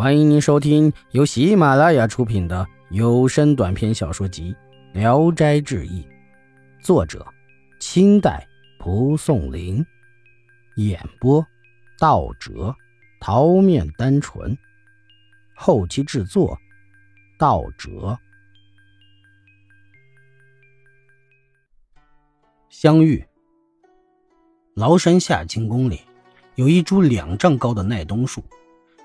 [0.00, 4.56] 欢迎您收听由喜马拉雅出品的有声短篇小说集
[4.98, 6.02] 《聊斋志异》，
[6.82, 7.26] 作者：
[7.78, 8.48] 清代
[8.78, 9.84] 蒲松龄，
[10.76, 11.46] 演播：
[11.98, 12.74] 道哲、
[13.20, 14.56] 桃面单纯，
[15.54, 16.58] 后期制作：
[17.38, 18.18] 道哲。
[22.70, 23.22] 相遇。
[24.76, 26.00] 崂山下清宫里
[26.54, 28.42] 有一株两丈高的耐冬树。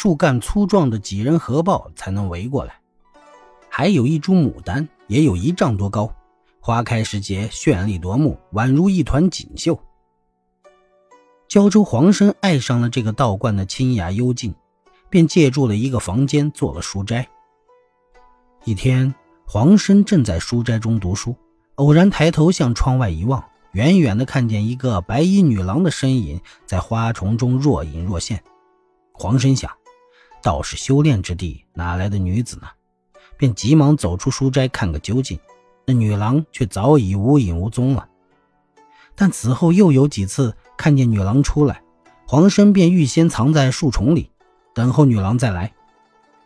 [0.00, 2.78] 树干粗壮的几人合抱才能围过来，
[3.68, 6.14] 还有一株牡丹，也有一丈多高，
[6.60, 9.76] 花开时节绚丽夺目，宛如一团锦绣。
[11.48, 14.54] 胶州黄生爱上了这个道观的清雅幽静，
[15.10, 17.28] 便借住了一个房间做了书斋。
[18.64, 19.12] 一天，
[19.48, 21.34] 黄生正在书斋中读书，
[21.74, 28.40] 偶然抬头向窗外一望，远远的看见一个白衣女郎的身影在花丛中若隐若现。
[29.12, 29.68] 黄生想。
[30.42, 32.68] 道士修炼之地，哪来的女子呢？
[33.36, 35.38] 便急忙走出书斋看个究竟。
[35.86, 38.06] 那女郎却早已无影无踪了。
[39.14, 41.82] 但此后又有几次看见女郎出来，
[42.26, 44.30] 黄生便预先藏在树丛里，
[44.74, 45.72] 等候女郎再来。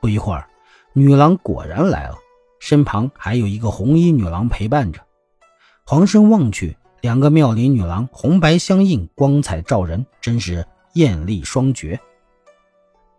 [0.00, 0.48] 不一会儿，
[0.92, 2.16] 女郎果然来了，
[2.60, 5.00] 身旁还有一个红衣女郎陪伴着。
[5.84, 11.98] 黄生望去，两个妙龄女郎红白相映，光彩照人，真是艳丽双绝。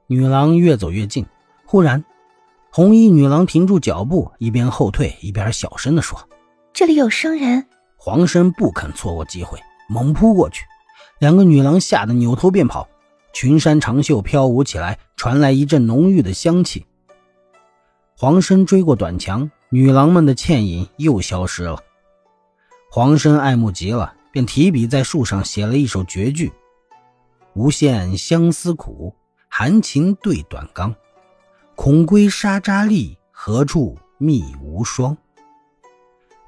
[0.07, 1.25] 女郎越走越近，
[1.65, 2.03] 忽然，
[2.71, 6.19] 红衣女郎停住脚步，一边后退一边小声地说
[6.73, 7.65] ：“这里有生人。”
[7.95, 10.65] 黄生不肯错过机会，猛扑过去。
[11.19, 12.87] 两个女郎吓得扭头便跑，
[13.31, 16.85] 裙衫长袖飘舞起来，传来一阵浓郁的香气。
[18.17, 21.79] 黄生追过短墙，女郎们的倩影又消失了。
[22.91, 26.51] 黄生爱慕极了，便提笔在树上写了一首绝句
[27.55, 29.15] ：“无限相思苦。”
[29.55, 30.95] 含情对短钢，
[31.75, 35.15] 恐归沙扎丽，何处觅无双？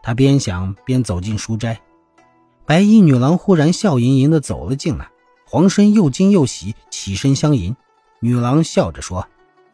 [0.02, 1.80] 他边想边走进书斋，
[2.66, 5.08] 白衣女郎忽然笑盈盈的走了进来，
[5.46, 7.76] 黄生又惊又喜，起身相迎。
[8.22, 9.28] 女郎笑着说：“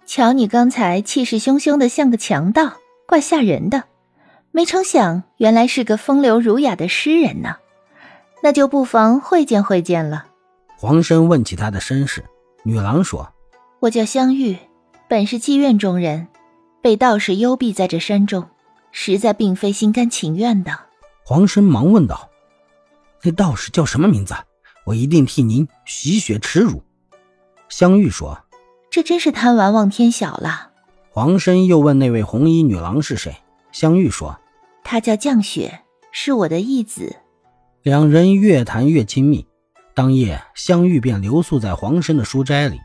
[0.06, 2.74] 瞧你刚才气势汹汹的，像个强盗，
[3.08, 3.86] 怪吓人的。
[4.52, 7.56] 没成想，原来是个风流儒雅的诗人呢。
[8.44, 10.26] 那就不妨会见会见了。”
[10.76, 12.26] 黄生问起他的身世。
[12.64, 13.28] 女郎说
[13.82, 14.56] ：“我叫香玉，
[15.10, 16.28] 本是妓院中人，
[16.82, 18.48] 被道士幽闭在这山中，
[18.92, 20.72] 实在并非心甘情愿的。”
[21.26, 22.30] 黄生忙问道
[23.24, 24.36] ：“那道士叫什么名字？
[24.86, 26.84] 我一定替您洗雪耻辱。”
[27.68, 28.38] 香玉说
[28.92, 30.70] ：“这真是贪玩望天晓了。”
[31.10, 33.36] 黄生又问那位红衣女郎是谁？
[33.72, 34.40] 香玉说
[34.84, 37.16] ：“她叫降雪，是我的义子。”
[37.82, 39.48] 两人越谈越亲密。
[39.94, 42.80] 当夜，香玉便留宿在黄生的书斋里。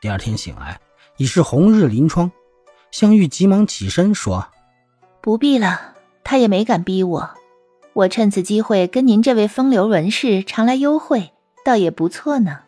[0.00, 0.80] 第二天醒来，
[1.18, 2.30] 已是红日临窗。
[2.90, 4.48] 香玉急忙起身说
[5.20, 7.30] ：“不必了，他也没敢逼我。
[7.92, 11.32] 我趁此机会跟您这位风流文士常来幽会，
[11.64, 12.60] 倒也不错呢。”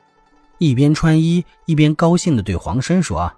[0.58, 3.32] 一边穿衣，一边高兴地对黄生说：“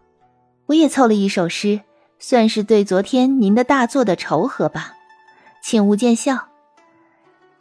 [0.66, 1.80] 我也凑了一首诗，
[2.18, 4.94] 算是对昨天您的大作的酬和吧，
[5.62, 6.48] 请勿见笑。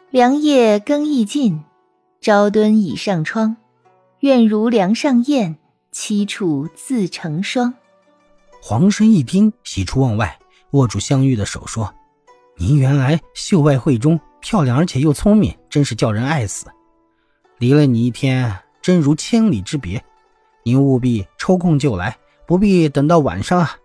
[0.09, 1.63] 凉夜更易尽。”
[2.19, 3.57] 朝敦已上窗，
[4.19, 5.57] 愿如梁上燕，
[5.93, 7.73] 栖处自成双。
[8.61, 10.37] 黄生一听，喜出望外，
[10.71, 11.93] 握住香玉的手说
[12.57, 16.65] ：“您原来秀外慧中，漂亮而且又聪明，真是叫人爱死。
[17.59, 20.03] 离了你一天，真如千里之别。
[20.63, 23.77] 您务必抽空就来，不必等到晚上啊。”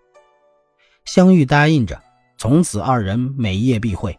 [1.04, 2.02] 香玉答应着，
[2.38, 4.18] 从此二人每夜必会。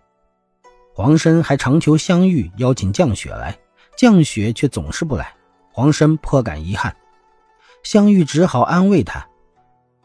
[0.94, 3.58] 黄生还常求香玉邀请降雪来。
[3.98, 5.34] 降雪却总是不来，
[5.72, 6.96] 黄生颇感遗憾。
[7.84, 9.28] 香玉只好安慰他：“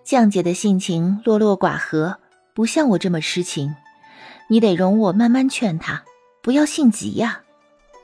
[0.05, 2.19] 降姐的性情落落寡合，
[2.55, 3.75] 不像我这么痴情，
[4.49, 6.03] 你得容我慢慢劝她，
[6.43, 7.43] 不要性急呀。”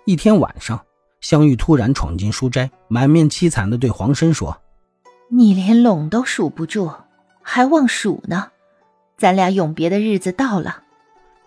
[0.06, 0.84] 一天晚上，
[1.20, 4.60] 香玉突然闯进书斋，满面凄惨地对黄生说
[5.28, 6.90] ：“你连拢都数不住，
[7.42, 8.50] 还望数呢？
[9.16, 10.82] 咱俩永别的日子到了。”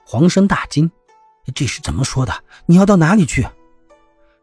[0.05, 0.91] 黄生大惊
[1.55, 2.33] ：“这是怎么说的？
[2.65, 3.47] 你要到哪里去？”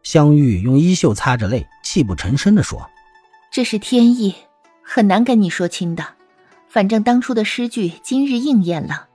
[0.05, 2.87] 香玉用衣袖擦着泪，泣不成声地说
[3.51, 4.35] ：“这是天意，
[4.83, 6.05] 很难跟你说清的。
[6.69, 9.07] 反正当初的诗句今日应验了，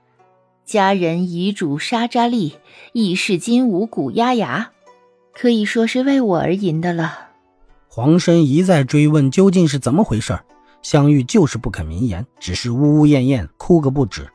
[0.65, 2.57] 佳人遗嘱沙扎利，
[2.91, 4.71] 亦是金五谷压牙，
[5.31, 7.29] 可以说是为我而吟的了。”
[7.87, 10.37] 黄生一再追问究竟是怎么回事，
[10.81, 14.29] 香玉就是不肯明言，只是呜呜咽咽哭个不止。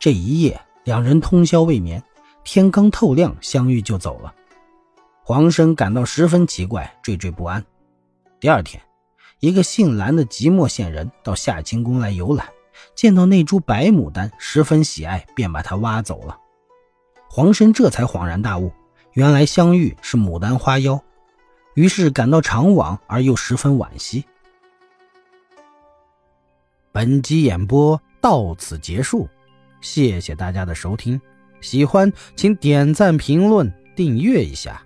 [0.00, 2.02] 这一夜，两人通宵未眠，
[2.42, 4.34] 天刚透亮，香玉就走了。
[5.26, 7.64] 黄生感到十分奇怪，惴惴不安。
[8.38, 8.82] 第二天，
[9.40, 12.46] 一个姓蓝的即墨县人到夏清宫来游览，
[12.94, 16.38] 见到那株白牡丹，十分喜爱，便把它挖走了。
[17.30, 18.70] 黄生这才恍然大悟，
[19.14, 21.02] 原来香玉是牡丹花妖，
[21.72, 24.26] 于是感到长惘而又十分惋惜。
[26.92, 29.26] 本集演播到此结束，
[29.80, 31.18] 谢谢大家的收听，
[31.62, 34.83] 喜欢请点赞、评论、订阅一下。